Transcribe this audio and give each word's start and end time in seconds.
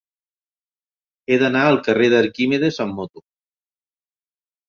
He 1.33 1.37
d'anar 1.43 1.61
al 1.73 1.77
carrer 1.89 2.09
d'Arquímedes 2.15 2.81
amb 2.85 2.97
moto. 3.01 3.25